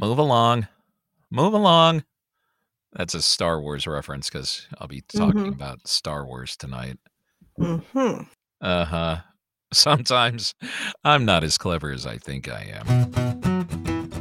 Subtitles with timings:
[0.00, 0.68] Move along.
[1.30, 2.04] Move along.
[2.92, 5.54] That's a Star Wars reference because I'll be talking Mhm.
[5.54, 6.98] about Star Wars tonight.
[7.58, 8.28] Mhm.
[8.60, 9.20] Uh huh.
[9.72, 10.54] Sometimes
[11.02, 14.14] I'm not as clever as I think I am.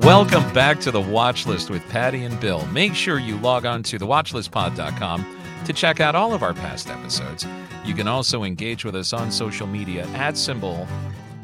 [0.00, 2.66] Welcome back to the Watch List with Pattie and Bill.
[2.66, 5.24] Make sure you log on to thewatchlistpod.com
[5.64, 7.46] to check out all of our past episodes.
[7.84, 10.86] You can also engage with us on social media at symbol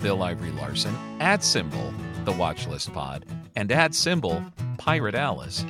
[0.01, 1.93] Bill Ivory Larson, at symbol
[2.25, 4.43] The Watchlist Pod, and at symbol
[4.79, 5.65] Pirate Alice.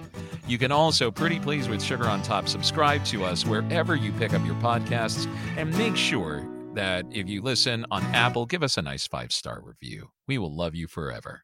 [0.47, 4.35] You can also, pretty please with sugar on top, subscribe to us wherever you pick
[4.35, 8.83] up your podcasts, and make sure that if you listen on Apple, give us a
[8.83, 10.11] nice five star review.
[10.29, 11.43] We will love you forever.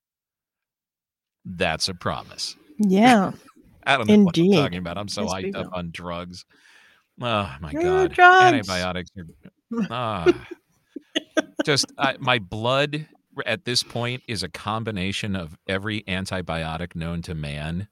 [1.45, 2.57] That's a promise.
[2.79, 3.33] Yeah.
[3.87, 4.57] I don't know what Indeed.
[4.57, 4.99] I'm talking about.
[4.99, 6.45] I'm so hyped up on drugs.
[7.21, 9.25] Oh my god, antibiotics are
[9.91, 10.47] ah.
[11.65, 13.07] just I, my blood
[13.45, 17.89] at this point is a combination of every antibiotic known to man,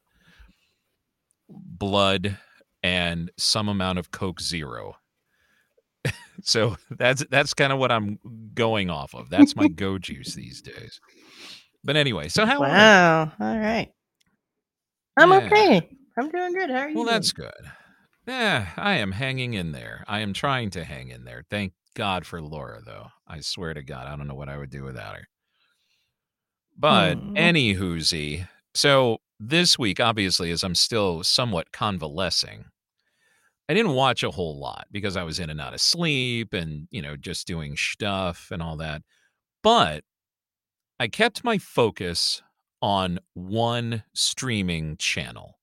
[1.48, 2.38] blood,
[2.82, 4.96] and some amount of Coke Zero.
[6.42, 8.18] so that's that's kind of what I'm
[8.54, 9.30] going off of.
[9.30, 11.00] That's my go juice these days.
[11.82, 12.72] But anyway, so how are you?
[12.72, 13.32] Wow.
[13.40, 13.90] All right.
[15.16, 15.36] I'm Yeah.
[15.38, 15.88] okay.
[16.18, 16.70] I'm doing good.
[16.70, 16.94] How are you?
[16.94, 17.14] Well, doing?
[17.14, 17.52] that's good.
[18.26, 20.04] Yeah, I am hanging in there.
[20.08, 21.44] I am trying to hang in there.
[21.50, 23.08] Thank God for Laura, though.
[23.26, 25.28] I swear to God, I don't know what I would do without her.
[26.76, 27.36] But Hmm.
[27.36, 28.48] any whoozy.
[28.74, 32.66] So this week, obviously, as I'm still somewhat convalescing,
[33.68, 36.86] I didn't watch a whole lot because I was in and out of sleep and,
[36.90, 39.02] you know, just doing stuff and all that.
[39.62, 40.04] But
[41.00, 42.42] I kept my focus
[42.82, 45.58] on one streaming channel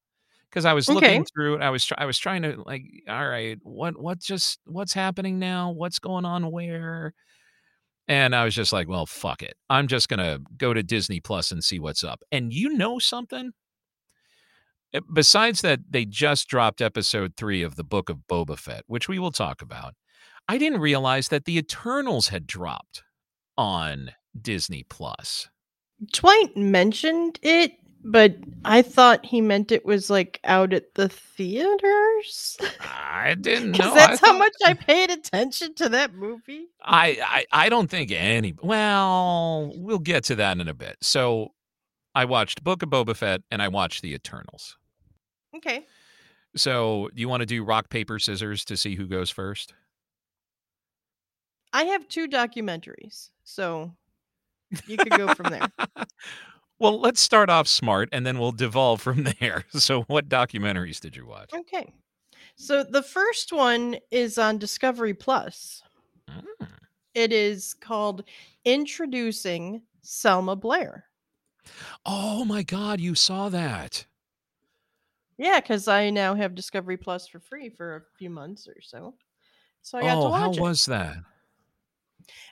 [0.52, 1.62] because I was looking through it.
[1.62, 5.40] I was try- I was trying to like, all right, what what just what's happening
[5.40, 5.72] now?
[5.72, 7.14] What's going on where?
[8.08, 9.56] And I was just like, well, fuck it.
[9.70, 12.22] I'm just gonna go to Disney Plus and see what's up.
[12.32, 13.52] And you know something?
[14.94, 19.08] Uh, Besides that, they just dropped episode three of the Book of Boba Fett, which
[19.08, 19.96] we will talk about.
[20.50, 23.04] I didn't realize that the Eternals had dropped
[23.58, 25.48] on Disney Plus.
[26.12, 27.74] Dwight mentioned it,
[28.04, 28.36] but
[28.66, 32.58] I thought he meant it was like out at the theaters.
[32.80, 33.78] I didn't know.
[33.78, 36.68] Because I that's how thought- much I paid attention to that movie.
[36.84, 37.18] I,
[37.52, 38.54] I I don't think any.
[38.62, 40.98] Well, we'll get to that in a bit.
[41.02, 41.54] So,
[42.16, 44.78] I watched Book of Boba Fett and I watched The Eternals.
[45.56, 45.86] Okay.
[46.56, 49.74] So, you want to do rock paper scissors to see who goes first?
[51.74, 53.94] I have two documentaries, so
[54.88, 55.68] you could go from there.
[56.82, 59.66] well, let's start off smart and then we'll devolve from there.
[59.70, 61.54] So, what documentaries did you watch?
[61.54, 61.94] Okay.
[62.56, 65.82] So the first one is on Discovery Plus.
[66.30, 66.68] Mm.
[67.16, 68.24] It is called
[68.66, 71.06] Introducing Selma Blair.
[72.06, 74.06] Oh my God, you saw that.
[75.38, 79.16] Yeah, because I now have Discovery Plus for free for a few months or so.
[79.82, 80.62] So I got to oh, how watch it.
[80.62, 81.18] was that?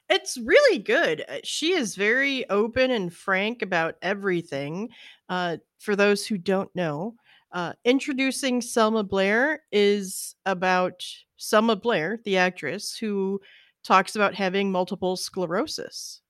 [0.10, 1.24] It's really good.
[1.28, 4.90] Uh, She is very open and frank about everything.
[5.28, 7.16] Uh, for those who don't know,
[7.52, 11.06] uh, introducing Selma Blair is about
[11.38, 13.42] Selma Blair, the actress, who
[13.84, 16.22] talks about having multiple sclerosis.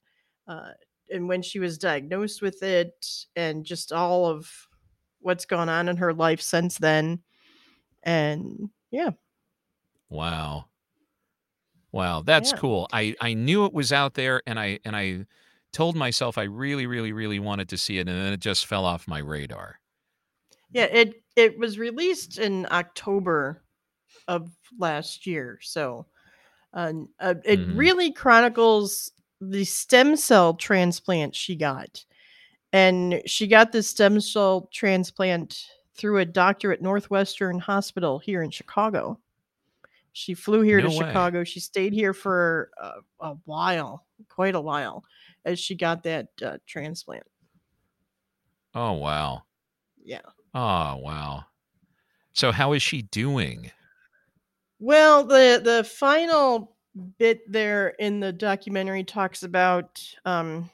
[0.48, 0.72] Uh,
[1.12, 4.68] and when she was diagnosed with it, and just all of
[5.22, 7.22] what's gone on in her life since then.
[8.04, 9.12] And yeah,
[10.10, 10.69] Wow.
[11.92, 12.58] Wow, that's Yeah.
[12.58, 12.88] cool.
[12.94, 15.26] I I knew it was out there and I and I
[15.74, 18.86] told myself I really really really wanted to see it and then it just fell
[18.86, 19.80] off my radar.
[20.72, 23.64] Yeah, it it was released in October
[24.28, 26.08] of last year, so
[26.74, 27.78] uh, uh, it Mhm.
[27.78, 29.12] really chronicles
[29.42, 32.06] the stem cell transplant she got,
[32.74, 38.52] and she got this stem cell transplant through a doctor at Northwestern Hospital here in
[38.52, 39.20] Chicago.
[40.14, 41.08] She flew here No to way.
[41.08, 41.44] Chicago.
[41.44, 45.04] She stayed here for a, a while, quite a while,
[45.46, 47.24] as she got that uh, transplant.
[48.74, 49.44] Oh wow.
[50.04, 50.22] Yeah.
[50.54, 51.46] Oh wow.
[52.34, 53.72] So how is she doing?
[54.80, 56.76] Well, the the final
[57.18, 60.70] bit there in the documentary talks about um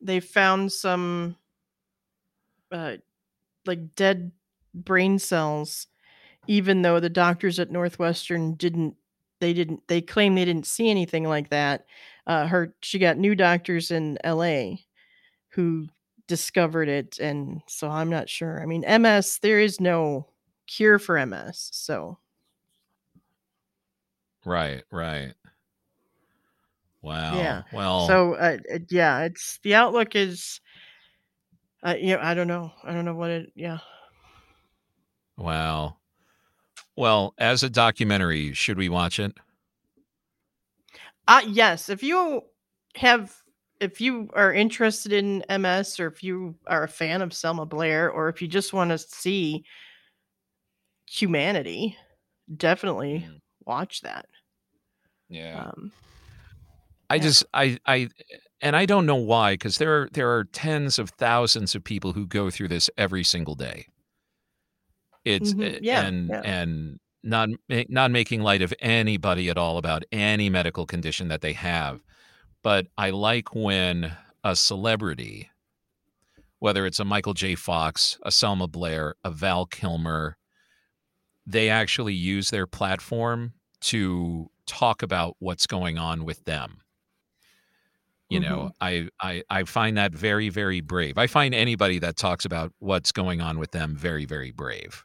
[0.00, 1.36] they found some
[2.72, 2.96] uh
[3.66, 4.32] like dead
[4.74, 5.86] brain cells
[6.48, 8.96] even though the doctors at Northwestern didn't
[9.40, 11.86] they didn't they claim they didn't see anything like that.
[12.26, 14.86] Uh her she got new doctors in LA
[15.50, 15.88] who
[16.28, 18.62] discovered it and so I'm not sure.
[18.62, 20.28] I mean MS there is no
[20.66, 21.70] cure for MS.
[21.72, 22.18] So
[24.44, 25.34] Right, right.
[27.02, 27.34] Wow.
[27.34, 27.62] Yeah.
[27.72, 30.60] Well, So uh, uh, yeah, it's the outlook is
[31.86, 32.72] uh, you know, I don't know.
[32.82, 33.78] I don't know what it yeah.
[35.36, 35.98] wow.
[36.98, 39.36] Well, as a documentary, should we watch it?
[41.26, 42.42] Uh yes, if you
[42.96, 43.36] have
[43.80, 48.10] if you are interested in MS or if you are a fan of Selma Blair
[48.10, 49.64] or if you just want to see
[51.06, 51.96] humanity,
[52.56, 53.40] definitely Mm.
[53.66, 54.26] watch that.
[55.28, 55.64] Yeah.
[55.72, 55.92] Um
[57.10, 57.22] I yeah.
[57.22, 58.08] just I I
[58.60, 62.12] and I don't know why cuz there are there are tens of thousands of people
[62.12, 63.86] who go through this every single day.
[65.24, 66.44] It's mhm, eh, yeah, and yeah.
[66.44, 67.50] and not
[67.88, 72.02] not making light of anybody at all about any medical condition that they have.
[72.62, 75.50] But I like when a celebrity,
[76.60, 77.54] whether it's a Michael J.
[77.54, 80.36] Fox, a Selma Blair, a Val Kilmer,
[81.46, 86.82] they actually use their platform to talk about what's going on with them.
[88.30, 88.72] You know, Mhm.
[88.80, 91.16] I, I I find that very very brave.
[91.16, 95.04] I find anybody that talks about what's going on with them very very brave.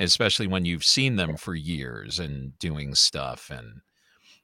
[0.00, 3.82] Especially when you've seen them for years and doing stuff and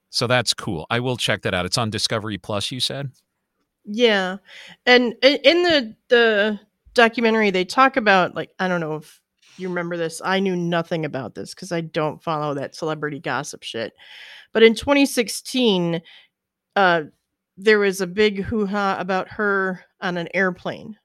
[0.09, 0.87] so that's cool.
[0.89, 1.65] I will check that out.
[1.65, 3.11] It's on Discovery Plus, you said?
[3.85, 4.37] Yeah.
[4.85, 6.59] And in the the
[6.93, 9.21] documentary they talk about like I don't know if
[9.57, 10.21] you remember this.
[10.23, 13.93] I knew nothing about this cuz I don't follow that celebrity gossip shit.
[14.53, 16.01] But in 2016,
[16.75, 17.03] uh
[17.55, 20.97] there was a big hoo-ha about her on an airplane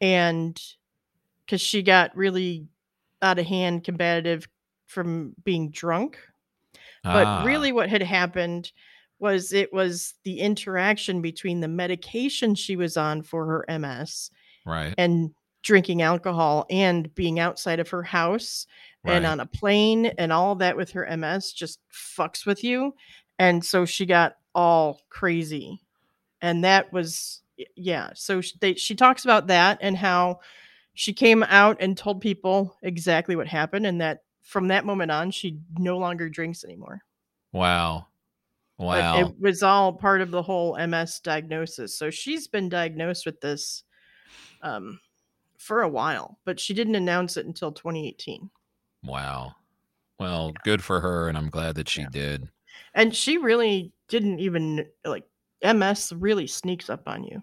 [0.00, 0.60] and
[1.46, 2.66] cuz she got really
[3.22, 4.46] out of hand combative
[4.86, 6.18] from being drunk.
[7.04, 8.70] But Ah, really what had happened
[9.18, 14.30] was it was the interaction between the medication she was on for her MS
[14.66, 15.30] right, and
[15.62, 18.66] drinking alcohol and being outside of her house
[19.04, 22.94] and on a plane and all that with her MS just fucks with you.
[23.38, 25.80] And so she got all crazy.
[26.40, 27.42] And that was
[27.76, 30.40] yeah, so they, she talks about that and how
[30.94, 35.30] she came out and told people exactly what happened and that from that moment on
[35.30, 37.02] she no longer drinks anymore.
[37.52, 38.08] Wow.
[38.90, 39.18] But Wow.
[39.28, 41.96] it was all part of the whole MS diagnosis.
[41.96, 43.84] So she's been diagnosed with this
[44.62, 45.00] um,
[45.58, 48.50] for a while, but she didn't announce it until 2018.
[49.04, 49.54] Wow.
[50.18, 52.08] Well, good for her and I'm glad that she Yeah.
[52.08, 52.50] did.
[52.94, 55.28] And she really didn't even like
[55.62, 57.42] MS really sneaks up on you.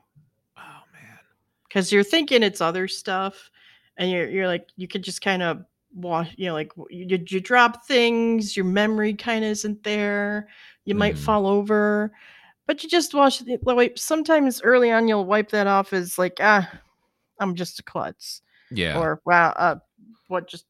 [1.69, 3.49] Because you're thinking it's other stuff,
[3.97, 5.63] and you're you're like you could just kind of
[5.95, 10.49] wash, you know, like you, you drop things, your memory kind of isn't there,
[10.85, 11.19] you might Mhm.
[11.19, 12.11] fall over,
[12.67, 16.37] but you just wash the Like sometimes early on, you'll wipe that off as like
[16.41, 16.69] ah,
[17.39, 18.97] I'm just a klutz, Yeah.
[18.99, 19.75] or wow, uh,
[20.27, 20.65] what just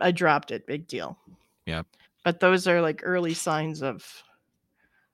[0.00, 1.18] I dropped it, big deal.
[1.66, 1.82] yeah
[2.24, 4.22] But those are like early signs of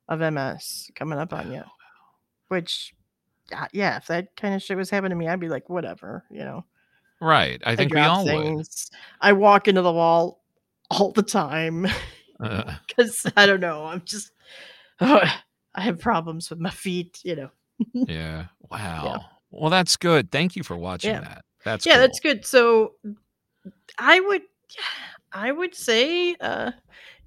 [0.09, 1.63] of MS coming up on you,
[2.49, 2.95] which.
[3.57, 6.25] Uh, Yeah, if that kind of shit was happening to me, I'd be like, whatever,
[6.31, 6.65] you know.
[7.21, 7.61] Right.
[7.67, 8.25] I I think we drop all
[8.57, 8.67] would.
[9.21, 10.43] I walk into the wall
[10.91, 11.87] all the time
[12.41, 13.85] Uh, because I don't know.
[13.85, 14.33] I'm just
[15.01, 15.33] I
[15.75, 17.51] have problems with my feet, you know.
[17.95, 18.47] yeah.
[18.71, 19.25] Wow.
[19.51, 20.31] Well, that's good.
[20.31, 21.21] Thank you for watching Yeah.
[21.21, 21.45] that.
[21.65, 22.01] That's yeah, cool.
[22.03, 22.47] that's good.
[22.47, 22.95] So
[23.99, 24.43] I would
[25.33, 26.73] I would say uh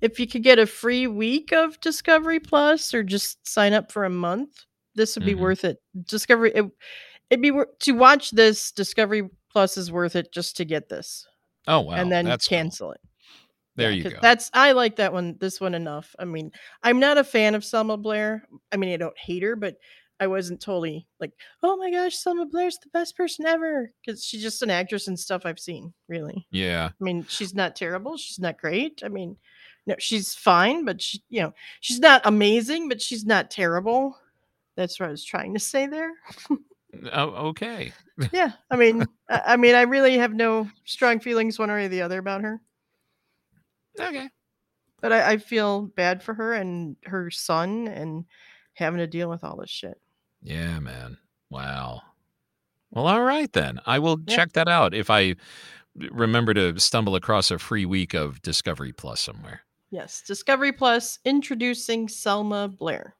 [0.01, 4.03] if you could get a free week of Discovery Plus or just sign up for
[4.03, 5.39] a month, this would be Mhm.
[5.39, 5.81] worth it.
[6.05, 6.65] Discovery it,
[7.29, 11.27] it'd be wor- to watch this Discovery Plus is worth it just to get this
[11.67, 11.95] Oh wow.
[11.95, 12.57] and then that's cool.
[12.57, 13.01] cancel it.
[13.75, 14.17] There Yeah, you go.
[14.21, 15.37] That's I like that one.
[15.39, 16.15] This one enough.
[16.19, 16.51] I mean,
[16.83, 18.47] I'm not a fan of Selma Blair.
[18.71, 19.77] I mean, I don't hate her, but
[20.19, 21.31] I wasn't totally like,
[21.63, 25.19] oh my gosh, Selma Blair's the best person ever because she's just an actress and
[25.19, 25.93] stuff I've seen.
[26.07, 26.89] Really, yeah.
[26.99, 28.15] I mean, she's not terrible.
[28.17, 29.01] She's not great.
[29.03, 29.37] I mean,
[29.87, 34.17] no, she's fine, but she, you know, she's not amazing, but she's not terrible.
[34.75, 36.11] That's what I was trying to say there.
[37.11, 37.91] Oh, okay.
[38.31, 42.03] Yeah, I mean, I, mean, I really have no strong feelings one way or the
[42.03, 42.61] other about her.
[43.99, 44.29] Okay.
[45.01, 48.25] But I, I feel bad for her and her son and
[48.75, 49.99] having to deal with all this shit.
[50.43, 51.17] Yeah, man.
[51.49, 52.01] Wow.
[52.91, 53.79] Well, all right then.
[53.87, 54.35] I will Yeah.
[54.35, 55.35] check that out if I
[55.95, 59.61] remember to stumble across a free week of Discovery Plus somewhere.
[59.89, 63.15] Yes, Discovery Plus introducing Selma Blair.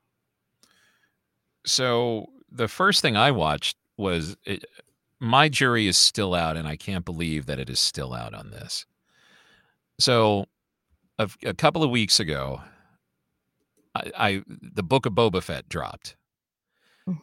[1.65, 4.65] So the first thing I watched was it,
[5.19, 8.51] my jury is still out, and I can't believe that it is still out on
[8.51, 8.85] this.
[9.99, 10.45] So
[11.19, 12.61] a, a couple of weeks ago,
[13.95, 16.15] I, I the book of Boba Fett dropped,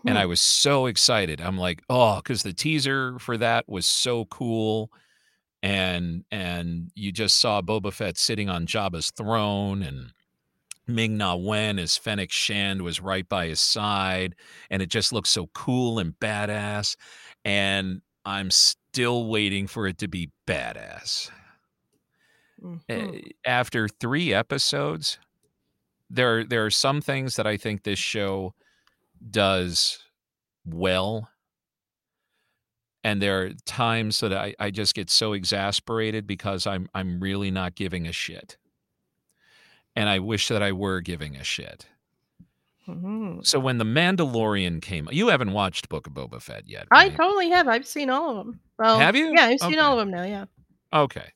[0.07, 0.29] and I Mhm.
[0.29, 1.41] was so excited.
[1.41, 4.91] I'm like, oh, because the teaser for that was so cool.
[5.63, 10.13] and and you just saw Boba Fett sitting on Jabba's throne and
[10.87, 14.35] Ming Na Wen as Fennec Shand was right by his side,
[14.71, 16.97] and it just looks so cool and badass.
[17.45, 21.31] And I'm still waiting for it to be badass.
[22.63, 23.31] Mhm.
[23.47, 25.19] After three episodes,
[26.11, 28.55] there there are some things that I think this show
[29.31, 30.05] does
[30.65, 31.31] well.
[33.03, 37.51] And there are times that I, I just get so exasperated because I'm I'm really
[37.51, 38.59] not giving a shit.
[39.97, 41.87] And I wish that I were giving a shit.
[42.89, 43.45] Mhm.
[43.47, 47.51] So when the Mandalorian came, you haven't watched Book of Boba Fett yet, I totally
[47.51, 47.69] have.
[47.69, 48.61] I've seen all of them.
[48.79, 49.33] Well, Have you?
[49.35, 50.25] Yeah, I've seen all of them now.
[50.25, 50.47] Yeah.
[50.93, 51.31] Okay.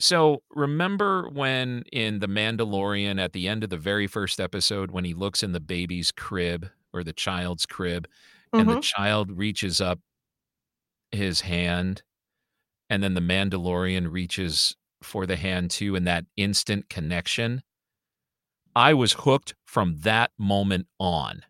[0.00, 5.04] So remember when in The Mandalorian at the end of the very first episode when
[5.04, 8.08] he looks in the baby's crib or the child's crib
[8.52, 8.82] and the Mhm.
[8.82, 10.00] child reaches up
[11.12, 12.02] his hand
[12.88, 17.62] and then the Mandalorian reaches for the hand too and that instant connection
[18.76, 21.42] I was hooked from that moment on.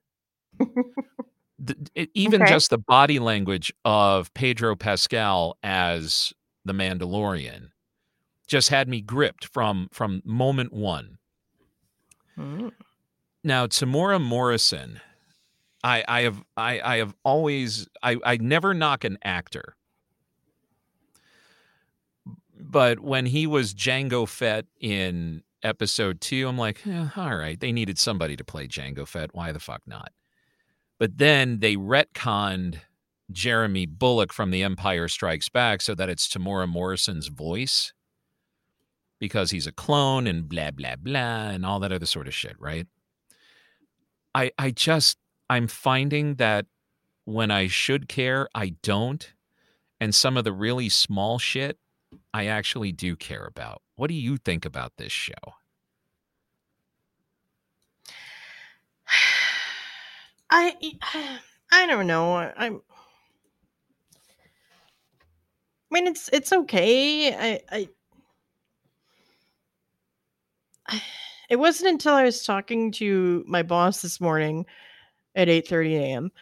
[1.59, 2.51] The, it, even Okay.
[2.53, 6.33] just the body language of Pedro Pascal as
[6.65, 7.69] the Mandalorian
[8.47, 11.19] just had me gripped from from moment one.
[12.39, 12.73] Mhm.
[13.45, 15.01] Now, Temuera Morrison,
[15.85, 19.77] I, I have I, I have always I, I never knock an actor.
[22.61, 27.73] But when he was Jango Fett in episode two, I'm like, eh, all right, they
[27.73, 29.35] needed somebody to play Jango Fett.
[29.35, 30.13] Why the fuck not?
[30.99, 32.81] But then they retconned
[33.31, 37.93] Jeremy Bulloch from The Empire Strikes Back so that it's Temuera Morrison's voice
[39.21, 42.57] because he's a clone and blah blah blah and all that other sort of shit,
[42.59, 42.87] right?
[44.35, 45.19] I I just
[45.51, 46.67] I'm finding that
[47.25, 49.33] when I should care, I don't.
[50.01, 51.79] And some of the really small shit
[52.35, 53.83] I actually do care about.
[53.97, 55.35] What do you think about this show?
[60.51, 60.75] I
[61.73, 62.35] I don't know.
[62.37, 62.81] I'm.
[65.91, 67.35] I mean, it's it's okay.
[67.35, 67.89] I
[70.89, 71.01] I.
[71.51, 74.67] It wasn't until I was talking to my boss this morning
[75.35, 76.33] at 8:30 a.m.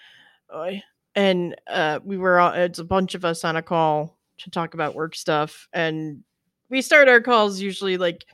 [0.52, 0.72] uh,
[1.14, 4.74] and uh, we were all, it's a bunch of us on a call to talk
[4.74, 6.22] about work stuff and
[6.68, 8.24] we start our calls usually like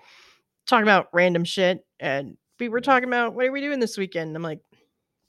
[0.67, 2.85] talking about random shit and we were mm.
[2.85, 4.35] talking about what are we doing this weekend?
[4.37, 4.61] I'm like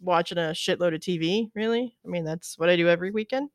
[0.02, 1.96] watching a shitload of tv really?
[2.06, 3.50] I mean that's what i do every weekend.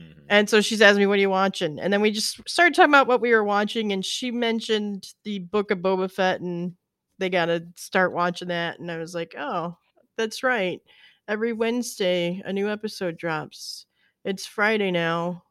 [0.00, 0.20] Mm-hmm.
[0.28, 1.78] And so she's asking me what are you watching?
[1.78, 5.40] And then we just started talking about what we were watching and she mentioned the
[5.40, 6.74] book of boba fett and
[7.18, 9.76] they gotta start watching that and i was like oh
[10.16, 10.80] that's right.
[11.28, 13.86] Every wednesday a new episode drops.
[14.24, 15.42] It's friday now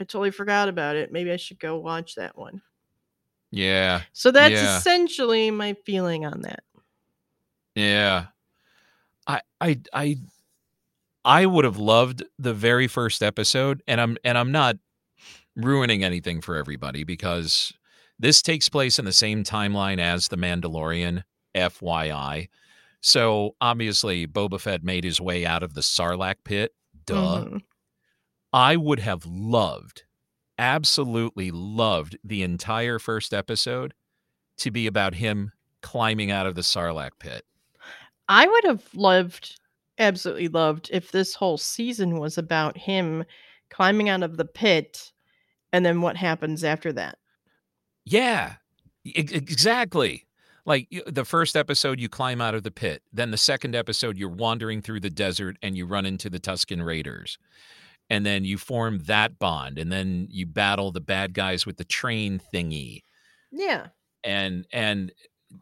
[0.00, 2.60] i totally forgot about it maybe i should go watch that one
[3.50, 4.02] Yeah.
[4.12, 4.76] so that's Yeah.
[4.78, 6.62] essentially my feeling on that
[7.74, 8.26] Yeah.
[9.26, 10.16] I I I
[11.24, 14.76] I would have loved the very first episode and I'm and I'm not
[15.56, 17.72] ruining anything for everybody because
[18.18, 21.22] this takes place in the same timeline as The Mandalorian,
[21.54, 22.48] FYI.
[23.00, 26.72] So obviously Boba Fett made his way out of the Sarlacc pit.
[27.06, 27.44] Duh.
[27.44, 27.62] Mhm.
[28.52, 30.04] I would have loved,
[30.58, 33.94] absolutely loved the entire first episode
[34.58, 35.52] to be about him
[35.82, 37.44] climbing out of the Sarlacc pit.
[38.28, 39.58] I would have loved,
[39.98, 43.24] absolutely loved, if this whole season was about him
[43.70, 45.12] climbing out of the pit
[45.72, 47.18] and then what happens after that.
[48.04, 48.54] Yeah,
[49.04, 50.26] exactly.
[50.64, 53.02] Like the first episode, you climb out of the pit.
[53.12, 56.84] Then the second episode, you're wandering through the desert and you run into the Tusken
[56.84, 57.38] Raiders.
[58.10, 59.78] And then you form that bond.
[59.78, 63.02] And then you battle the bad guys with the train thingy.
[63.52, 63.88] Yeah.
[64.24, 65.12] And, and,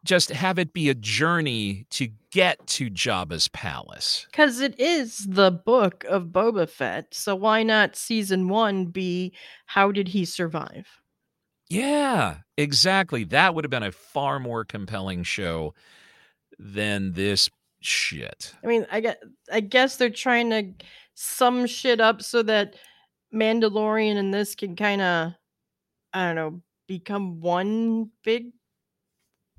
[0.05, 4.27] just have it be a journey to get to Jabba's palace.
[4.31, 7.15] Because it is the book of Boba Fett.
[7.15, 9.33] So why not season one be
[9.67, 10.87] how did he survive?
[11.69, 13.25] Yeah, exactly.
[13.25, 15.75] That would have been a far more compelling show
[16.59, 17.49] than this
[17.81, 18.55] shit.
[18.63, 19.23] I mean, I get
[19.53, 20.73] I guess they're trying to
[21.19, 22.75] sum shit up so that
[23.35, 25.33] Mandalorian and this can kind of
[26.13, 28.53] I don't know, become one big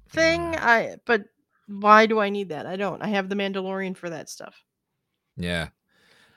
[0.09, 0.39] thing.
[0.53, 0.59] Mm.
[0.59, 1.25] I but
[1.67, 2.65] why do I need that?
[2.65, 3.01] I don't.
[3.03, 4.55] I have the Mandalorian for that stuff.
[5.35, 5.67] Yeah.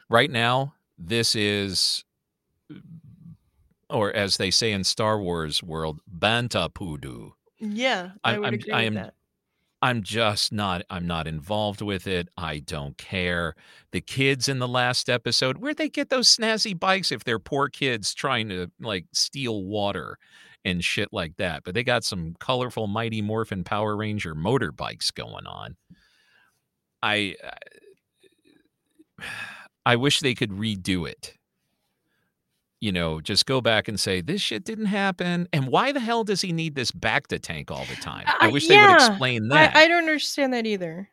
[0.09, 2.05] Right now, this is,
[3.89, 7.31] or as they say in Star Wars world, Bantha Poodoo.
[7.61, 9.15] Yeah, I I'm- would I'm- agree I with am- that.
[9.83, 12.29] I'm just not I'm not involved with it.
[12.37, 13.55] I don't care.
[13.93, 17.69] The kids in the last episode, where'd they get those snazzy bikes if they're poor
[17.69, 20.19] kids trying to like steal water
[20.65, 21.63] and shit like that?
[21.65, 25.77] But they got some colorful Mighty Morphin Power Ranger motorbikes going on.
[27.03, 27.37] I
[29.87, 31.39] I wish they could redo it.
[32.81, 35.49] You know, just go back and say this shit didn't happen.
[35.53, 38.25] And why the hell does he need this bacta tank all the time?
[38.41, 39.75] I Uh, wish they would explain that.
[39.75, 41.11] I, I don't understand that either.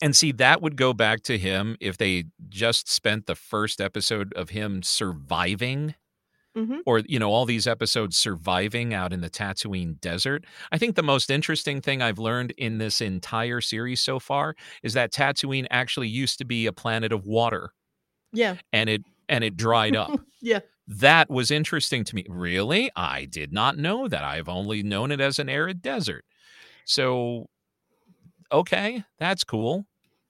[0.00, 4.32] And see, that would go back to him if they just spent the first episode
[4.34, 5.94] of him surviving,
[6.56, 10.44] hmm or, you know, all these episodes surviving out in the Tatooine desert.
[10.72, 14.94] I think the most interesting thing I've learned in this entire series so far is
[14.94, 17.70] that Tatooine actually used to be a planet of water
[18.32, 20.10] Yeah, and it and it dried up.
[20.40, 20.60] yeah.
[20.88, 22.26] That was interesting to me.
[22.28, 22.90] Really?
[22.96, 24.24] I did not know that.
[24.24, 26.24] I've only known it as an arid desert.
[26.84, 27.46] So,
[28.50, 29.86] okay, that's cool.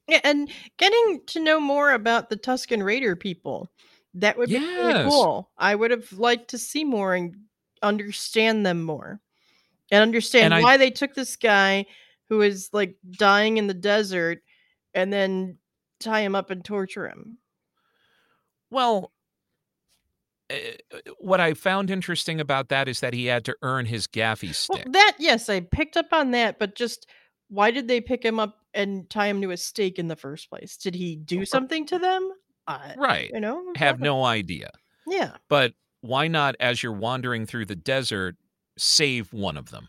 [0.06, 3.70] Yeah, and getting to know more about the Tusken Raider people.
[4.14, 5.50] That would be really cool.
[5.56, 7.34] I would have liked to see more and
[7.82, 9.20] understand them more.
[9.90, 11.86] And understand And I why they took this guy
[12.28, 14.40] who is like dying in the desert
[14.94, 15.58] and then
[16.00, 17.38] tie him up and torture him.
[18.70, 19.11] well,
[21.18, 24.78] what I found interesting about that is that he had to earn his gaffi Well,
[24.78, 24.92] stick.
[24.92, 27.06] that yes, I picked up on that, but just
[27.48, 30.48] why did they pick him up and tie him to a stake in the first
[30.48, 30.76] place?
[30.76, 32.30] Did he do something to them?
[32.66, 33.30] I, Right.
[33.32, 34.70] you know, Have no idea.
[35.06, 35.36] yeah.
[35.48, 38.36] But why not, as you're wandering through the desert,
[38.78, 39.88] save one of them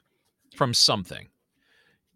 [0.56, 1.30] from something?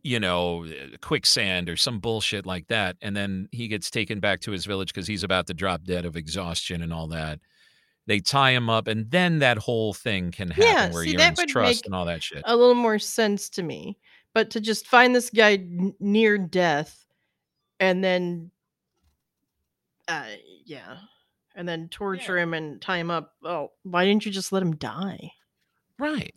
[0.04, 2.96] You know, uh, quicksand or some bullshit like that.
[3.02, 6.06] And then he gets taken back to his village because he's about to drop dead
[6.06, 7.40] of exhaustion and all that.
[8.08, 11.18] They tie him up, and then that whole thing can happen Yeah, where see, he
[11.18, 12.42] that earns would trust and all that shit.
[12.46, 13.98] a little more sense to me.
[14.34, 17.06] But to just find this guy n- near death
[17.80, 18.52] and then,
[20.08, 20.26] uh,
[20.66, 20.98] yeah,
[21.56, 23.34] and then torture him and tie him up.
[23.44, 25.32] Oh, why didn't you just let him die?
[26.00, 26.34] Right.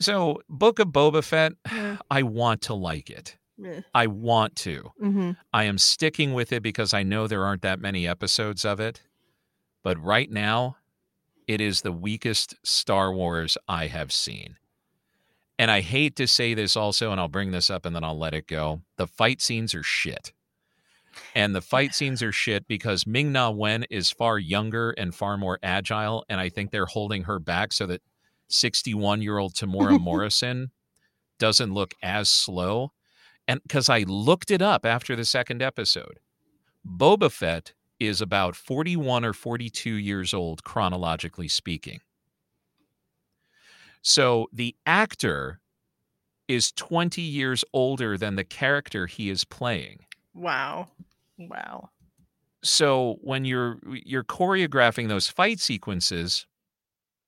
[0.00, 1.98] So, Book of Boba Fett, Yeah.
[2.10, 3.36] I want to like it.
[3.56, 3.80] Yeah.
[3.94, 4.90] I want to.
[4.98, 8.80] hmm I am sticking with it because I know there aren't that many episodes of
[8.80, 9.02] it.
[9.84, 10.76] But right now,
[11.48, 14.56] it is the weakest Star Wars I have seen.
[15.58, 18.18] And I hate to say this also, and I'll bring this up and then I'll
[18.18, 18.82] let it go.
[18.96, 20.32] The fight scenes are shit.
[21.34, 25.36] And the fight scenes are shit because Ming Na Wen is far younger and far
[25.36, 26.24] more agile.
[26.28, 28.02] And I think they're holding her back so that
[28.50, 30.70] 61 year old Temuera Morrison
[31.40, 32.92] doesn't look as slow.
[33.48, 36.20] And because I looked it up after the second episode,
[36.86, 42.00] Boba Fett is about 41 or 42 years old, chronologically speaking.
[44.02, 45.60] So the actor
[46.46, 50.00] is 20 years older than the character he is playing.
[50.34, 50.88] Wow.
[51.38, 51.90] Wow.
[52.62, 56.46] So when you're you're choreographing those fight sequences,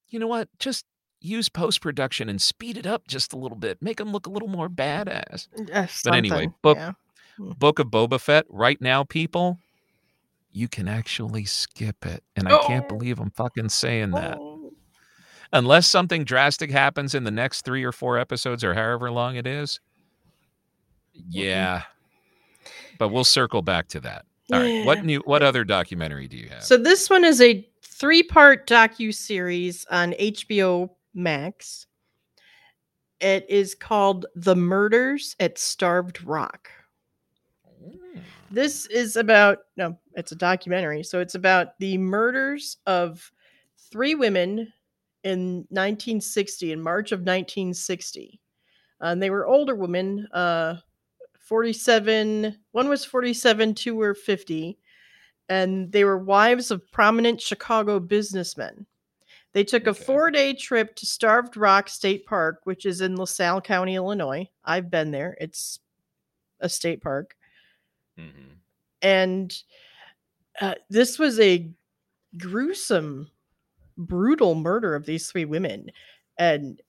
[0.09, 0.49] you know what?
[0.59, 0.85] Just
[1.21, 3.81] use post production and speed it up just a little bit.
[3.83, 5.49] Make them look a little more badass.
[5.73, 6.93] Uh, But anyway, book yeah.
[7.39, 9.59] Book of Boba Fett right now, people,
[10.53, 14.39] you can actually skip it, and I can't believe I'm fucking saying that.
[14.39, 14.73] Oh.
[15.53, 19.47] Unless something drastic happens in the next three or four episodes, or however long it
[19.47, 19.81] is.
[21.17, 21.29] Mm-hmm.
[21.31, 21.83] Yeah,
[22.99, 24.27] but we'll circle back to that.
[24.53, 24.85] All right.
[24.85, 25.21] What new?
[25.25, 26.65] What other documentary do you have?
[26.65, 31.87] So this one is a three-part docu series on HBO Max.
[33.21, 36.71] It is called The Murders at Starved Rock.
[37.85, 38.23] Mm.
[38.51, 41.03] This is about no, it's a documentary.
[41.05, 43.31] So it's about the murders of
[43.91, 44.73] three women
[45.23, 48.41] in 1960 in March of 1960.
[49.01, 50.77] and they were older women, uh
[51.41, 54.79] 47, one was 47, two were 50,
[55.49, 58.87] and they were wives of prominent Chicago businessmen.
[59.53, 63.61] They took a four day trip to Starved Rock State Park, which is in LaSalle
[63.61, 64.49] County, Illinois.
[64.65, 65.37] I've been there.
[65.41, 65.81] It's
[66.61, 67.35] a state park.
[68.21, 68.61] Mhm.
[69.03, 69.63] And
[70.61, 71.71] uh, this was a
[72.39, 73.31] gruesome,
[73.99, 75.91] brutal murder of these three women.
[76.39, 76.81] And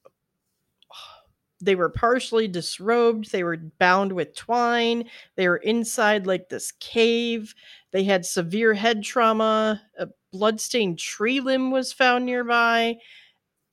[1.61, 3.31] they were partially disrobed.
[3.31, 5.05] They were bound with twine.
[5.35, 7.53] They were inside like this cave.
[7.91, 9.81] They had severe head trauma.
[9.97, 12.97] A bloodstained tree limb was found nearby.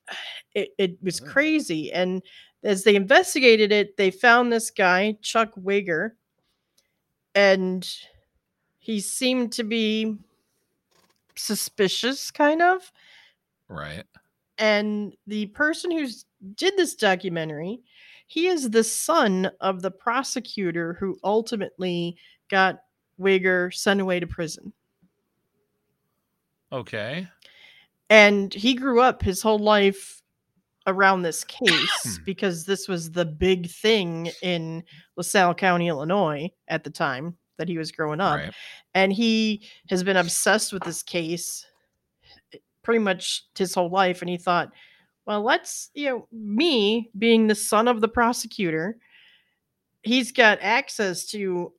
[0.55, 1.93] It, it was crazy.
[1.93, 2.23] And
[2.65, 6.13] as they investigated it, they found this guy, Chuck Weger,
[7.39, 7.89] and
[8.79, 10.17] he seemed to be
[11.37, 12.91] suspicious, kind of
[13.69, 14.05] Right.
[14.59, 16.09] and the person who
[16.57, 17.81] did this documentary
[18.27, 22.17] He is the son of the prosecutor who ultimately
[22.51, 22.81] got
[23.19, 24.73] Weger sent away to prison.
[26.73, 27.29] Okay.
[28.11, 30.23] And he grew up his whole life
[30.87, 34.83] around this case because this was the big thing in
[35.17, 38.37] LaSalle County, Illinois at the time that he was growing up.
[38.37, 38.55] Right.
[38.95, 41.67] And he has been obsessed with this case
[42.55, 44.23] eh, pretty much his whole life.
[44.23, 44.71] And he thought,
[45.27, 48.97] well, let's, you know, me being the son of the prosecutor,
[50.03, 51.73] he's got access to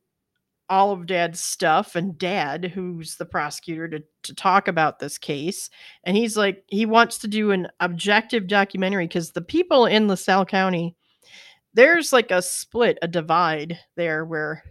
[0.70, 5.70] all of dad's stuff and dad who's the prosecutor to, to talk about this case.
[6.04, 10.46] And he's like he wants to do an objective documentary because the people in lasalle
[10.46, 10.96] county
[11.74, 14.64] there's like a split a divide there where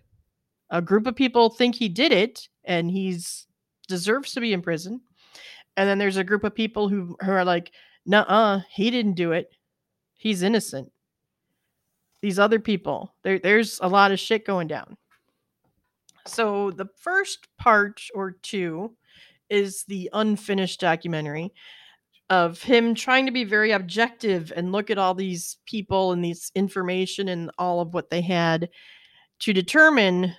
[0.71, 3.47] a group of people think he did it and he's
[3.89, 5.01] deserves to be in prison.
[5.77, 7.73] And then there's a group of people who, who are like
[8.07, 9.51] nah he didn't do it.
[10.15, 10.93] He's innocent.
[12.21, 14.97] These other people there, there's a lot of shit going down
[16.29, 18.95] so the first part or two
[19.51, 21.53] is the unfinished documentary
[22.31, 26.53] of him trying to be very objective and look at all these people and these
[26.55, 28.69] information and all of what they had
[29.41, 30.35] to determine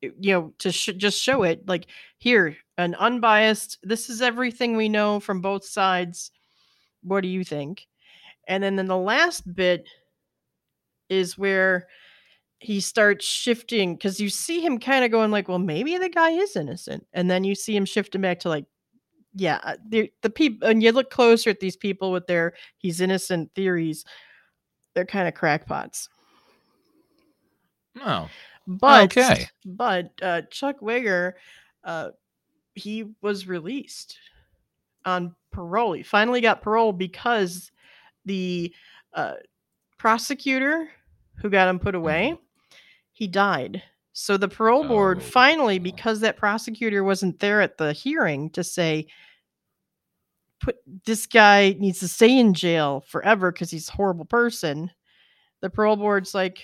[0.00, 1.86] you know to sh- just show it like
[2.18, 6.30] here an unbiased this is everything we know from both sides.
[7.02, 7.86] What do you think?
[8.48, 9.86] And then, then the last bit
[11.08, 11.86] is where
[12.62, 16.30] he starts shifting because you see him kind of going like, well, maybe the guy
[16.30, 18.66] is innocent, and then you see him shifting back to like,
[19.34, 23.00] yeah, uh, the the people, and you look closer at these people with their he's
[23.00, 24.04] innocent theories,
[24.94, 26.08] they're kind of crackpots.
[28.00, 28.28] Oh.
[28.66, 29.48] But Okay.
[29.64, 31.32] but uh, Chuck Weger,
[31.82, 32.10] uh,
[32.74, 34.18] he was released
[35.04, 35.94] on parole.
[35.94, 37.72] He finally got parole because
[38.24, 38.72] the
[39.14, 39.34] uh,
[39.98, 40.88] prosecutor
[41.36, 42.38] who got him put away,
[43.12, 43.82] he died.
[44.12, 45.20] So the parole board Oh.
[45.22, 49.06] finally, because that prosecutor wasn't there at the hearing to say,
[50.60, 54.90] put this guy needs to stay in jail forever because he's a horrible person.
[55.60, 56.62] The parole board's like,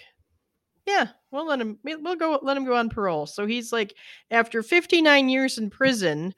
[0.87, 1.79] yeah, we'll let him.
[1.83, 2.39] we- We'll go.
[2.43, 3.27] Let him go on parole.
[3.27, 3.95] So he's like,
[4.31, 6.35] after 59 years in prison,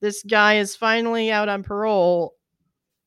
[0.00, 2.34] this guy is finally out on parole,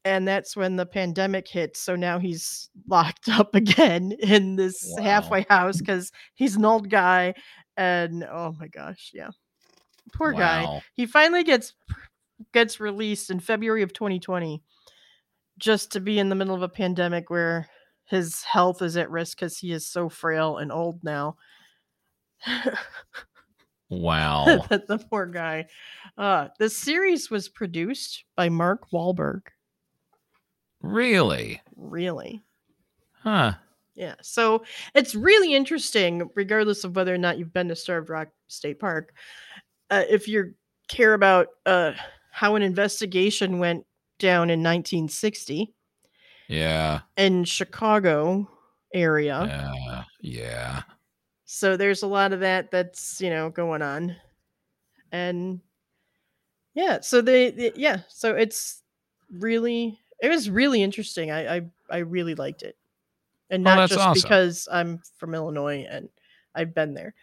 [0.06, 1.80] and that's when the pandemic hits.
[1.80, 5.04] So now he's locked up again in this Wow.
[5.04, 7.34] halfway house because he's an old guy,
[7.78, 9.30] and oh my gosh, yeah,
[10.14, 10.82] poor guy.
[10.94, 11.74] He finally gets
[12.54, 14.62] gets released in February of 2020,
[15.58, 17.68] just to be in the middle of a pandemic where
[18.06, 21.38] his health is at risk because he is so frail and old now.
[23.90, 24.46] Wow.
[24.70, 25.68] the poor guy.
[26.18, 29.42] Uh, the series was produced by Mark Wahlberg.
[30.84, 31.62] Really?
[31.76, 32.44] Really,
[33.24, 33.54] Huh.
[33.96, 34.16] yeah.
[34.22, 38.80] So it's really interesting, regardless of whether or not you've been to Starved Rock State
[38.80, 39.14] Park.
[39.90, 40.54] Uh, if you
[40.90, 41.94] care about uh,
[42.32, 43.86] how an investigation went
[44.20, 45.74] down in 1960
[46.48, 47.02] Yeah.
[47.18, 48.50] in Chicago
[48.94, 49.46] area.
[49.48, 50.04] Yeah.
[50.22, 50.82] Yeah.
[51.46, 54.16] So there's a lot of that that's, you know, going on.
[55.12, 55.62] And
[56.74, 58.82] yeah, so they, they- yeah, so it's
[59.32, 61.30] really it was really interesting.
[61.30, 62.76] I I, I really liked it.
[63.52, 64.22] And Well, not that's just awesome.
[64.24, 66.10] because I'm from Illinois and
[66.56, 67.14] I've been there.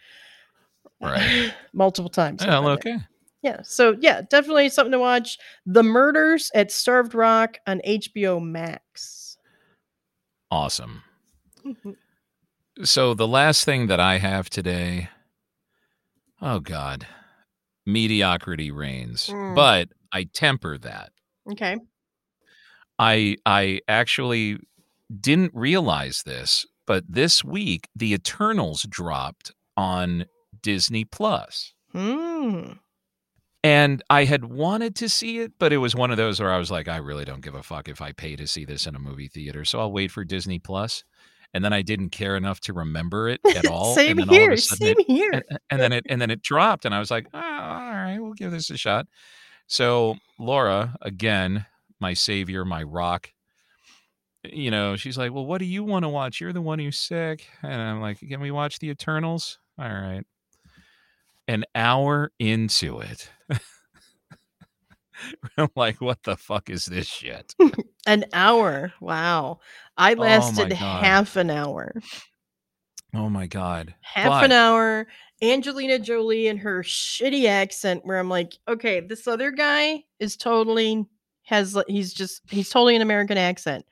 [1.00, 1.52] Right.
[1.72, 2.42] Multiple times.
[2.44, 2.72] Yeah, been there.
[2.74, 2.96] okay.
[3.42, 3.62] Yeah.
[3.62, 5.38] So yeah, definitely something to watch.
[5.66, 9.38] The Murders at Starved Rock on HBO Max.
[10.50, 11.02] Awesome.
[11.64, 11.96] Mhm.
[12.84, 15.08] So the last thing that I have today,
[16.40, 17.06] oh God,
[17.86, 19.28] mediocrity reigns.
[19.28, 19.54] Mm.
[19.54, 21.10] But I temper that.
[21.50, 21.76] Okay.
[23.00, 24.58] I I actually
[25.20, 30.26] didn't realize this, but this week the Eternals dropped on
[30.62, 31.72] Disney Plus.
[31.92, 32.72] Hmm.
[33.62, 36.58] And I had wanted to see it, but it was one of those where I
[36.58, 38.94] was like, I really don't give a fuck if I pay to see this in
[38.94, 39.64] a movie theater.
[39.64, 41.04] So I'll wait for Disney Plus.
[41.52, 43.94] And then I didn't care enough to remember it at all.
[43.94, 44.52] Same and then here.
[44.52, 45.30] of a sudden Same it, here.
[45.32, 48.18] and, and then it and then it dropped and I was like, oh, all right,
[48.20, 49.06] we'll give this a shot.
[49.66, 51.66] So Laura, again,
[52.00, 53.32] my savior, my rock,
[54.44, 56.40] you know, she's like, Well, what do you want to watch?
[56.40, 57.46] You're the one who's sick.
[57.62, 59.58] And I'm like, Can we watch the Eternals?
[59.78, 60.22] All right.
[61.48, 63.30] An hour into it.
[65.58, 67.54] I'm like, what the fuck is this shit?
[68.06, 68.92] An hour.
[69.00, 69.60] Wow.
[69.96, 71.04] I Oh lasted God.
[71.04, 71.94] half an hour.
[73.14, 73.94] Oh my god.
[74.00, 75.08] Half an hour.
[75.42, 81.06] Angelina Jolie and her shitty accent, where I'm like, okay, this other guy is totally
[81.50, 83.84] has he's just he's totally an American accent.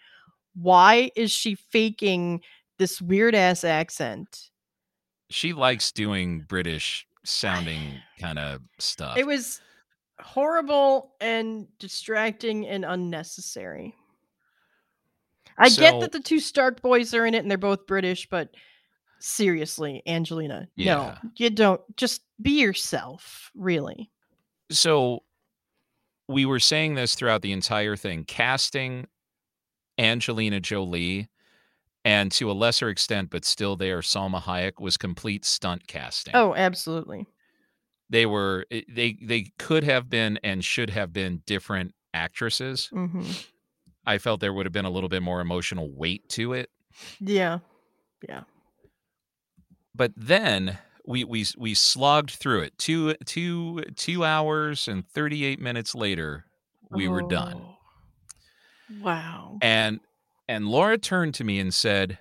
[0.55, 2.41] why is she faking
[2.79, 4.51] this weird ass accent?
[5.29, 9.19] She likes doing British sounding kind of stuff.
[9.19, 9.61] It was
[10.21, 13.95] horrible and distracting and unnecessary.
[15.59, 18.51] I get that the two Stark boys are in it and they're both British, but
[19.19, 20.95] seriously, Angelina, Yeah.
[20.95, 21.81] no, you don't.
[21.97, 24.11] Just be yourself, really.
[24.71, 25.25] so
[26.29, 29.07] we were saying this throughout the entire thing casting
[29.99, 31.29] Angelina Jolie
[32.05, 36.37] and to a lesser extent but still there Salma Hayek was complete stunt casting.
[36.37, 37.27] Oh, absolutely.
[38.11, 42.87] They were they they could have been and should have been different actresses.
[42.87, 43.23] hmm
[44.07, 46.71] I felt there would have been a little bit more emotional weight to it.
[47.21, 47.59] Yeah,
[48.27, 48.45] yeah.
[49.95, 52.77] But then we we we slogged through it.
[52.79, 56.45] Two two two hours and 38 minutes later
[56.91, 57.63] we were done.
[57.65, 57.75] Oh.
[59.03, 59.59] Wow.
[59.61, 60.01] and
[60.47, 62.19] and Laura turned to me and said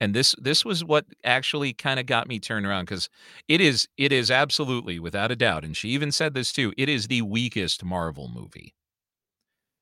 [0.00, 3.08] and this this was what actually kind of got me turned around cuz
[3.46, 6.88] it is it is absolutely without a doubt and she even said this too it
[6.88, 8.74] is the weakest Marvel movie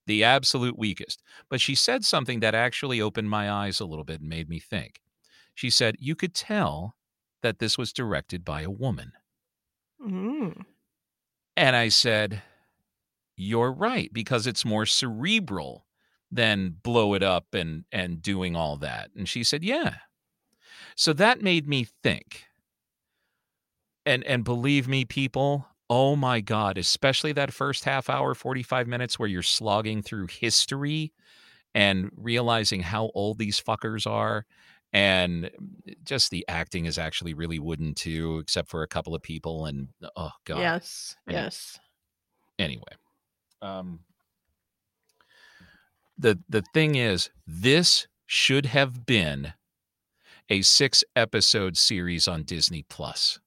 [0.06, 4.20] the absolute weakest but she said something that actually opened my eyes a little bit
[4.20, 5.00] and made me think
[5.54, 6.97] she said you could tell
[7.42, 9.12] that this was directed by a woman
[10.00, 10.64] Mm.
[11.56, 12.42] and I said,
[13.36, 15.86] You're right, because it's more cerebral
[16.30, 19.10] than blow it up and and doing all that.
[19.16, 19.96] And she said, Yeah.
[20.96, 22.46] So that made me think.
[24.06, 29.18] And and believe me, people, oh my God, especially that first half hour, 45 minutes
[29.18, 31.12] where you're slogging through history
[31.74, 34.46] and realizing how old these fuckers are.
[34.92, 35.50] And
[36.04, 39.66] just the acting is actually really wooden too, except for a couple of people.
[39.66, 41.14] And oh god, Yes.
[41.26, 41.78] And- Yes.
[42.58, 42.92] anyway
[43.62, 44.00] um
[46.16, 49.52] the the thing is this should have been
[50.48, 53.38] a six episode series on disney plus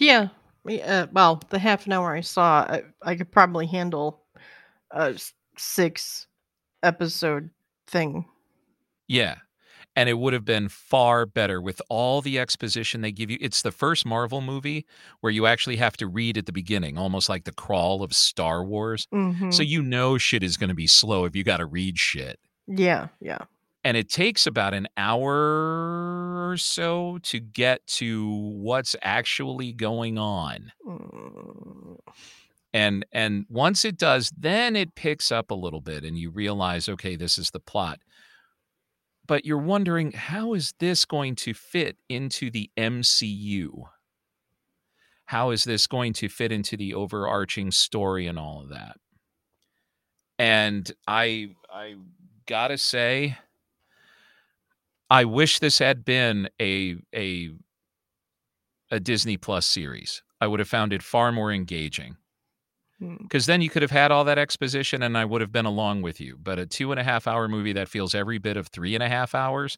[0.00, 0.28] Yeah.
[0.66, 4.24] Uh, well, the half an hour I saw, I, I could probably handle
[4.90, 5.14] a
[5.58, 6.26] six
[6.82, 7.50] episode
[7.86, 8.24] thing.
[9.06, 9.36] yeah
[9.96, 13.62] and it would have been far better with all the exposition they give you it's
[13.62, 14.84] the first marvel movie
[15.20, 18.64] where you actually have to read at the beginning almost like the crawl of star
[18.64, 21.66] wars hmm so you know shit is going to be slow if you got to
[21.66, 23.08] read shit yeah.
[23.20, 23.38] Yeah.
[23.84, 25.34] and it takes about an hour
[26.50, 31.98] or so to get to what's actually going on Mm.
[32.72, 36.88] and and once it does then it picks up a little bit and you realize
[36.88, 37.98] okay this is the plot
[39.26, 43.84] but you're wondering how is this going to fit into the MCU
[45.26, 48.96] how is this going to fit into the overarching story and all of that?
[50.38, 51.94] And i i
[52.46, 53.38] gotta say
[55.08, 57.50] i wish this had been a a
[58.90, 60.22] a disney plus series.
[60.40, 62.16] I would have found it far more engaging.
[63.00, 66.00] Because then you could have had all that exposition and i would have been along
[66.02, 68.68] with you but a two and a half hour movie that feels every bit of
[68.68, 69.76] three and a half hours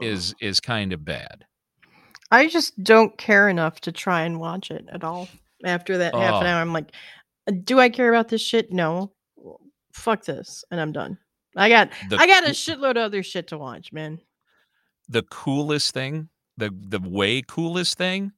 [0.00, 1.44] is is kind of bad
[2.32, 5.28] I just don't care enough to try and watch it at all.
[5.64, 6.50] After that half an Oh.
[6.50, 6.94] hour, I'm like,
[7.48, 8.70] "Uh, do I care about this shit?
[8.70, 9.12] No.
[9.92, 11.18] Fuck this, and I'm done.
[11.56, 14.20] I got the, I got a shitload of other shit to watch, man.
[15.08, 18.30] the coolest thing the the way coolest thing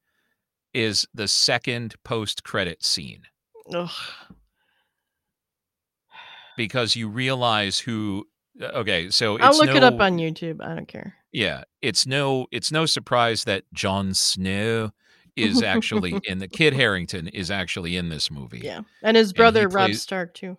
[0.72, 3.24] is the second post credit scene
[3.74, 3.90] Ugh.
[6.56, 8.26] because you realize who
[8.60, 10.60] uh, okay so it's I'll look it up on YouTube.
[10.64, 11.14] I don't care.
[11.32, 14.90] yeah it's no it's no surprise that Jon Snow
[15.36, 19.34] is actually in the Kit Harington is actually in this movie Yeah, and his he
[19.34, 20.56] brother Rob plays- Stark too.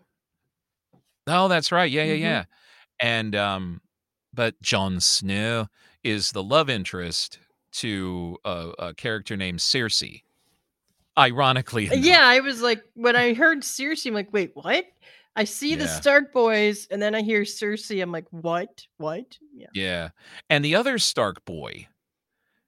[1.27, 1.89] Oh, that's right.
[1.89, 2.19] Yeah, yeah, Mhm.
[2.21, 2.43] yeah.
[2.99, 3.81] And um,
[4.33, 5.67] but Jon Snow
[6.03, 7.39] is the love interest
[7.73, 10.23] to a, a character named Sersi.
[11.17, 11.97] Ironically, enough.
[11.99, 14.85] Yeah, I was like, when I heard Sersi, I'm like, wait, what?
[15.35, 18.01] I see the Stark boys, and then I hear Sersi.
[18.01, 18.85] I'm like, what?
[18.97, 19.37] What?
[19.53, 19.67] Yeah.
[19.73, 20.09] yeah.
[20.49, 21.87] And the other Stark boy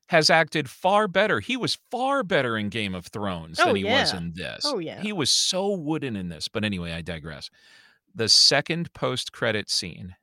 [0.07, 1.39] has acted far better.
[1.39, 4.61] He was far better in Game of Thrones Oh, than he was in this.
[4.63, 5.01] Oh, yeah.
[5.01, 6.47] He was so wooden in this.
[6.47, 7.49] But anyway, I digress.
[8.13, 10.15] The second post-credit scene.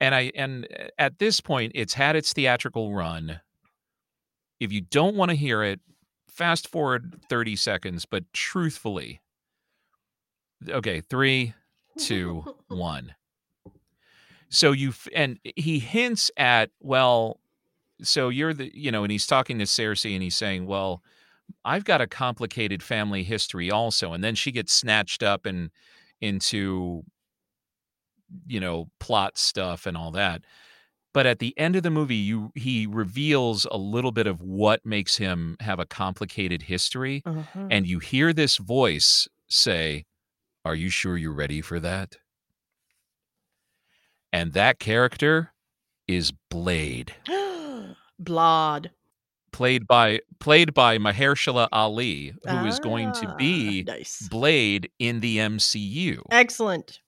[0.00, 3.40] And I and uh, at this point it's had its theatrical run.
[4.58, 5.80] If you don't want to hear it,
[6.30, 9.20] fast forward 30 seconds, but truthfully.
[10.68, 11.54] Okay, three,
[11.98, 13.14] two, one.
[14.48, 17.40] So you and he hints at well,
[18.02, 21.02] so you're the you know, and he's talking to Sersi and he's saying, well,
[21.64, 25.70] I've got a complicated family history also, and then she gets snatched up and
[26.20, 27.04] into
[28.46, 30.42] you know, plot stuff and all that.
[31.12, 34.84] But at the end of the movie, you he reveals a little bit of what
[34.86, 37.66] makes him have a complicated history, Uh-huh.
[37.70, 40.04] and you hear this voice say,
[40.64, 42.16] "Are you sure you're ready for that?"
[44.32, 45.52] And that character
[46.06, 47.14] is Blade,
[48.18, 48.90] Blood.
[49.52, 54.28] played by played by Mahershala Ali, who is going to Ah, be nice.
[54.28, 56.22] Blade in the MCU.
[56.30, 57.00] Excellent.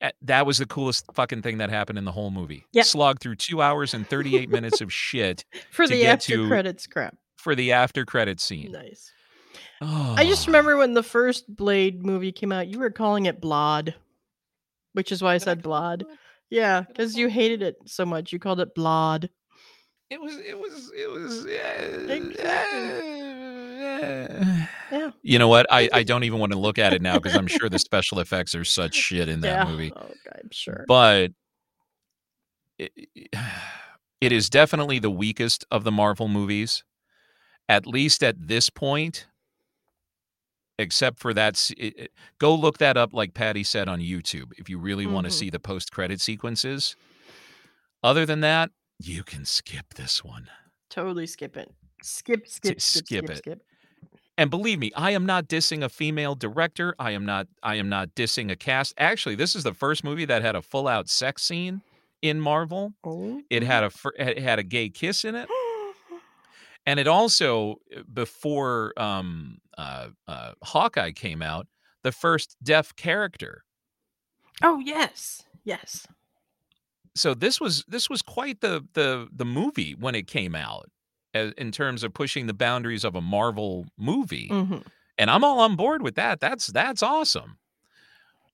[0.00, 2.64] Uh, That was the coolest fucking thing that happened in the whole movie.
[2.72, 2.82] Yeah.
[2.82, 6.48] Slogged through two hours and 38 minutes of shit For to the get after to-
[6.48, 7.16] credits crap.
[7.36, 8.72] for the after credit scene.
[8.72, 9.10] Nice.
[9.80, 10.14] Oh.
[10.16, 13.94] I just remember when the first Blade movie came out, you were calling it Blood,
[14.92, 16.04] which is why I said Blood.
[16.50, 18.32] Yeah, because you hated it so much.
[18.32, 19.30] You called it Blood.
[20.10, 20.36] It was.
[20.36, 20.90] It was.
[20.96, 21.44] It was.
[24.90, 25.10] Yeah.
[25.22, 25.66] You know what?
[25.70, 28.20] I, I don't even want to look at it now because I'm sure the special
[28.20, 29.70] effects are such shit in that yeah.
[29.70, 29.92] movie.
[29.94, 30.84] Oh, I'm sure.
[30.88, 31.32] But
[32.78, 32.92] it,
[34.20, 36.84] it is definitely the weakest of the Marvel movies,
[37.68, 39.26] at least at this point.
[40.78, 44.68] Except for that, it, it- go look that up, like Pattie said on YouTube, if
[44.68, 45.38] you really want to mm-hmm.
[45.38, 46.94] see the post-credit sequences.
[48.02, 48.70] Other than that,
[49.00, 50.48] you can skip this one.
[50.88, 51.72] totally skip it.
[52.02, 53.38] Skip, skip, skip, skip skip, it.
[53.38, 53.62] skip.
[54.38, 56.94] And believe me, I am not dissing a female director.
[56.96, 57.48] I am not.
[57.60, 58.94] I am not dissing a cast.
[58.96, 61.82] Actually, this is the first movie that had a full-out sex scene
[62.22, 62.94] in Marvel.
[63.04, 63.42] Oh.
[63.50, 65.48] It had a it had a gay kiss in it,
[66.86, 71.66] and it also uh, before um, uh, uh, Hawkeye came out,
[72.04, 73.64] the first deaf character.
[74.62, 76.06] oh yes, yes.
[77.16, 80.88] So this was this was quite the the the movie when it came out,
[81.56, 84.48] in terms of pushing the boundaries of a Marvel movie.
[84.48, 84.78] hmm
[85.20, 86.38] and I'm all on board with that.
[86.38, 87.58] That's that's awesome.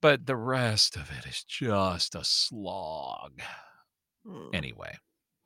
[0.01, 3.41] But the rest of it is just a slog.
[4.55, 4.97] Anyway,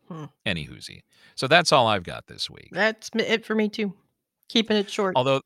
[0.09, 0.27] Hmm.
[0.46, 1.03] any whoozy.
[1.35, 2.68] So that's all I've got this week.
[2.72, 3.94] That's it for me too.
[4.48, 5.14] Keeping it short.
[5.16, 5.40] Although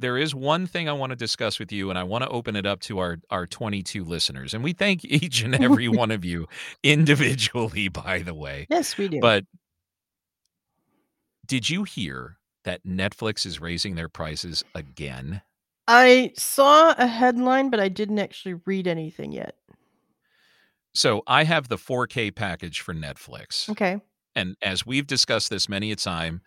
[0.00, 2.56] there is one thing I want to discuss with you, and I want to open
[2.56, 6.24] it up to our our 22 listeners, and we thank each and every one of
[6.24, 6.48] you
[6.82, 8.66] individually, by the way.
[8.68, 9.20] yes, we do.
[9.20, 9.44] But
[11.44, 15.42] did you hear that Netflix is raising their prices again?
[15.86, 19.56] I saw a headline, but I didn't actually read anything yet.
[20.94, 23.68] So I have the 4K package for Netflix.
[23.68, 23.98] Okay.
[24.34, 26.40] And as we've discussed this many a time,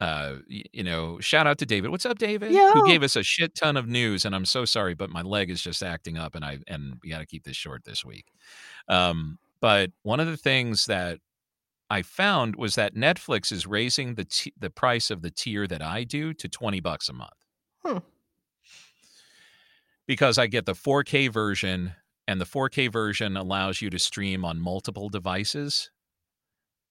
[0.00, 1.90] uh, you know, shout out to David.
[1.90, 2.50] What's up, David?
[2.50, 2.72] Yo.
[2.72, 4.24] Who gave us a shit ton of news.
[4.24, 7.10] And I'm so sorry, but my leg is just acting up and I and we
[7.10, 8.26] gotta keep this short this week.
[8.88, 11.20] Um, but one of the things that
[11.92, 15.82] I found was that Netflix is raising the t- the price of the tier that
[15.82, 17.30] I do to 20 bucks a month.
[17.84, 17.98] Hmm.
[20.06, 21.92] Because I get the 4K version
[22.26, 25.90] and the 4K version allows you to stream on multiple devices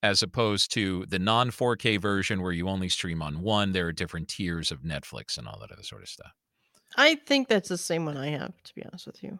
[0.03, 3.71] as opposed to the non 4K version where you only stream on one.
[3.71, 6.33] There are different tiers of Netflix and all that other sort of stuff.
[6.95, 9.39] I think that's the same one I have, to be honest with you.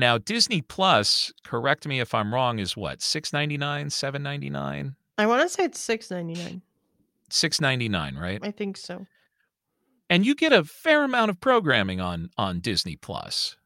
[0.00, 4.48] Now, Disney Plus, correct me if I'm wrong, is what, six ninety nine, seven ninety
[4.48, 4.96] nine?
[5.18, 6.62] I want to say it's six ninety nine.
[7.28, 8.40] Six ninety nine, right?
[8.42, 9.06] I think so.
[10.08, 13.56] And you get a fair amount of programming on on Disney Plus.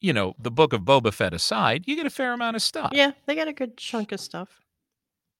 [0.00, 2.90] You know, the book of Boba Fett aside, you get a fair amount of stuff.
[2.94, 4.60] Yeah, they got a good chunk of stuff.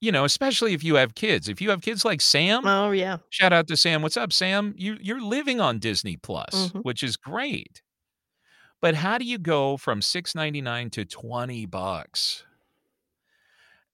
[0.01, 1.48] You know, especially if you have kids.
[1.48, 3.16] If you have kids like Sam, Oh yeah.
[3.31, 4.03] Shout out to Sam.
[4.03, 4.75] What's up, Sam?
[4.77, 6.83] You you're living on Disney Plus, Mhm.
[6.85, 7.81] which is great.
[8.83, 12.45] But how do you go from six ninety nine to twenty bucks?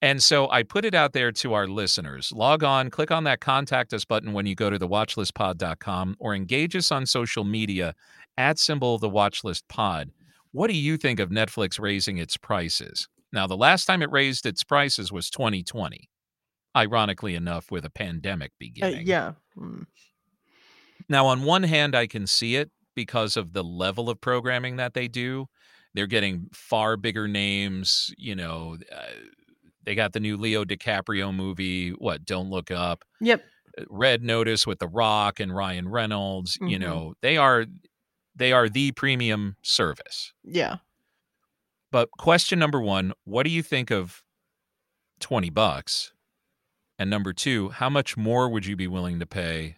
[0.01, 2.33] And so I put it out there to our listeners.
[2.33, 6.35] Log on, click on that contact us button when you go to the watchlistpod.com or
[6.35, 7.95] engage us on social media
[8.37, 10.11] at symbol the watchlist pod.
[10.53, 13.09] What do you think of Netflix raising its prices?
[13.33, 16.09] Now, the last time it raised its prices was 2020.
[16.77, 19.33] Ironically enough, with a pandemic Uh, yeah.
[19.59, 19.87] Mm.
[21.09, 24.93] Now, on one hand, I can see it because of the level of programming that
[24.95, 25.47] they do.
[25.95, 28.13] They're getting far bigger names.
[28.19, 29.07] You know, uh,
[29.85, 33.45] they got the new Leo DiCaprio movie, what, Don't Look Up, Yep.
[33.79, 36.59] uh, Red Notice with The Rock and Ryan Reynolds.
[36.61, 36.81] You Mhm.
[36.81, 37.67] know, they are
[38.35, 40.33] they are the premium service.
[40.45, 40.77] Yeah.
[41.91, 44.23] But question number one, what do you think of
[45.21, 46.13] 20 bucks?
[46.99, 49.78] And number two, how much more would you be willing to pay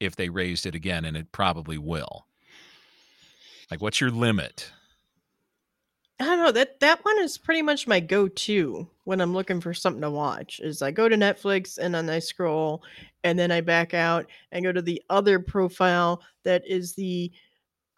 [0.00, 1.04] if they raised it again?
[1.04, 2.26] And it probably will.
[3.70, 4.70] Like, what's your limit?
[6.18, 9.74] I don't know that that one is pretty much my go-to when I'm looking for
[9.74, 10.60] something to watch.
[10.60, 12.82] Is I go to Netflix and then I scroll,
[13.22, 17.30] and then I back out and go to the other profile that is the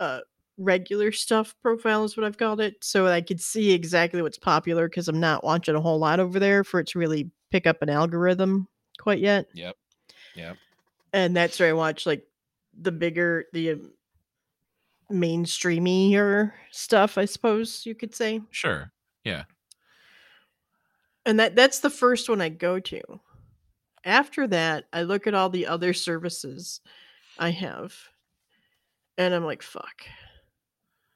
[0.01, 0.21] uh,
[0.57, 4.89] regular stuff profile is what I've called it, so I could see exactly what's popular
[4.89, 7.83] because I'm not watching a whole lot over there for it to really pick up
[7.83, 8.67] an algorithm
[8.99, 9.47] quite yet.
[9.55, 9.77] Yep.
[10.35, 10.57] Yep.
[11.13, 12.25] And that's where I watch like
[12.79, 13.93] the bigger the um,
[15.11, 18.41] mainstreamier stuff, I suppose you could say.
[18.51, 18.93] Sure.
[19.25, 19.45] Yeah.
[21.25, 23.03] And that that's the first one I go to.
[24.05, 26.81] After that, I look at all the other services
[27.39, 27.95] I have,
[29.19, 30.05] and I'm like, "Fuck,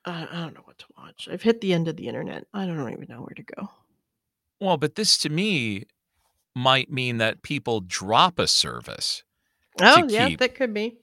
[0.04, 1.28] I, I don't know what to watch.
[1.30, 2.46] I've hit the end of the internet.
[2.52, 3.70] I don't even know where to go."
[4.60, 5.84] Well, but this to me
[6.54, 9.24] might mean that people drop a service,
[9.80, 10.38] Oh, yeah, keep.
[10.40, 10.96] that could be.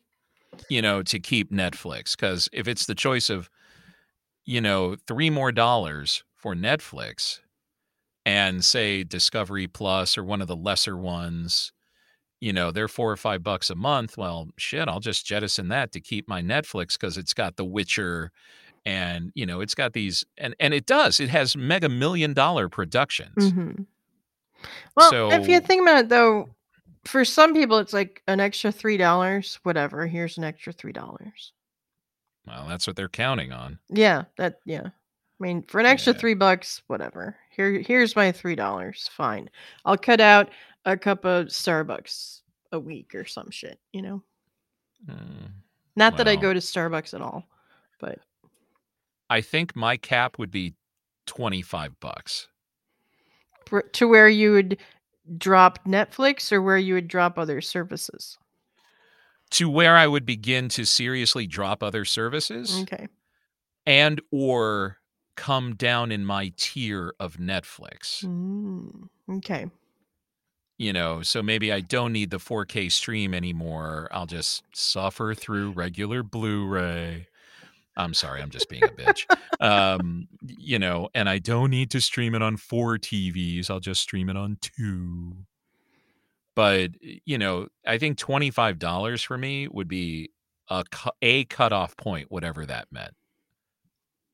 [0.70, 2.16] you know, to keep Netflix.
[2.16, 3.50] Because if it's the choice of,
[4.46, 7.40] you know, three more dollars for Netflix
[8.26, 11.72] and say Discovery Plus or one of the lesser ones,
[12.42, 14.18] you know, they're four or five bucks a month.
[14.18, 18.32] Well, shit, I'll just jettison that to keep my Netflix because it's got The Witcher
[18.86, 22.70] and, you know, it's got these, and, and it does, it has mega million dollar
[22.70, 23.52] productions.
[23.52, 23.72] hmm
[24.96, 26.50] Well, if you So- think about it, though,
[27.10, 29.60] for some people, it's like an extra three dollars.
[29.64, 30.08] Whatever.
[30.08, 31.54] Here's an extra three dollars.
[32.48, 33.80] Well, that's what they're counting on.
[33.90, 34.88] Yeah, that yeah.
[34.88, 34.92] I
[35.44, 36.20] mean, for an extra Yeah.
[36.20, 37.38] three bucks, whatever.
[37.52, 39.10] Here, here's my three dollars.
[39.14, 39.50] Fine.
[39.86, 40.50] I'll cut out
[40.86, 42.42] a cup of Starbucks
[42.72, 43.80] a week or some shit.
[43.94, 44.24] You know,
[45.06, 45.46] Hmm.
[45.96, 47.48] not that I go to Starbucks at all,
[48.00, 48.20] but
[49.30, 50.74] I think my cap would be
[51.26, 52.48] 25 bucks.
[53.94, 54.78] to where you would
[55.38, 58.38] drop Netflix or where you would drop other services.
[59.52, 63.08] to where I would begin to seriously drop other services Okay.
[63.86, 64.98] and or
[65.36, 68.24] come down in my tier of Netflix.
[68.24, 69.08] Mm,
[69.38, 69.66] okay.
[70.78, 74.08] You know, so maybe I don't need the 4K stream anymore.
[74.12, 77.28] I'll just suffer through regular Blu-ray.
[78.00, 79.26] I'm sorry, I'm just being a bitch.
[79.60, 83.70] Um, you know, and I don't need to stream it on four TVs.
[83.70, 85.34] I'll just stream it on two.
[86.56, 90.32] But you know, I think twenty five dollars for me would be
[90.70, 93.14] a cu- a cutoff point, whatever that meant.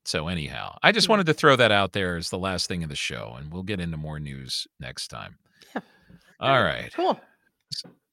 [0.04, 1.12] So anyhow, I just Yeah.
[1.14, 3.62] wanted to throw that out there as the last thing of the show, and we'll
[3.64, 5.38] get into more news next time.
[5.74, 5.80] Yeah.
[6.40, 6.92] All right.
[6.94, 7.18] Cool.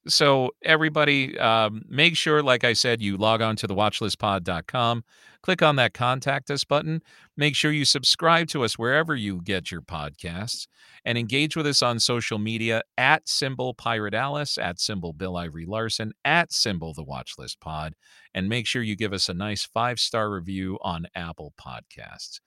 [0.06, 5.04] So everybody, um, make sure, like I said, you log on to the watchlistpod.com,
[5.42, 7.00] click on that contact us button.
[7.38, 10.66] Make sure you subscribe to us wherever you get your podcasts
[11.06, 15.64] and engage with us on social media at symbol pirate alice, at symbol Bill Ivory
[15.64, 17.94] Larson, at symbol the watchlist pod.
[18.34, 22.40] And make sure you give us a nice five star review on Apple Podcasts.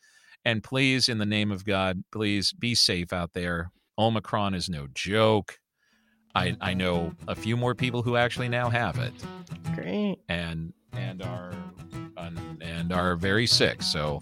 [0.45, 3.71] And please, in the name of God, please be safe out there.
[3.97, 5.59] Omicron is no joke.
[6.37, 9.13] I, I know a few more people who actually now have it
[9.75, 10.17] Great.
[10.29, 11.53] and and are
[12.61, 13.81] and, are very sick.
[13.81, 14.21] So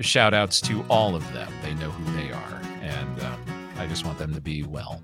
[0.00, 1.52] shout outs to all of them.
[1.62, 5.02] They know who they are, and um, I just want them to be well.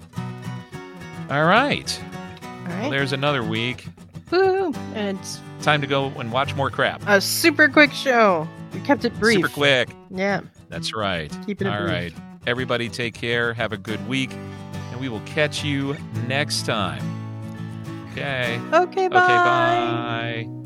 [1.31, 2.01] All right,
[2.43, 3.87] All well, there's another week.
[4.31, 4.73] Woo!
[4.95, 7.03] And it's Time to go and watch more crap.
[7.07, 8.47] a super quick show.
[8.75, 9.37] We kept it brief.
[9.37, 9.89] Super quick.
[10.11, 10.43] Yeah.
[10.69, 11.35] That's right.
[11.47, 11.91] Keeping it All brief.
[11.91, 12.13] right.
[12.47, 13.55] Everybody take care.
[13.55, 14.31] Have a good week.
[15.05, 17.03] We will catch you next time.
[18.13, 18.59] Okay.
[18.73, 19.09] Okay.
[19.09, 20.47] Bye.
[20.47, 20.64] Okay, bye.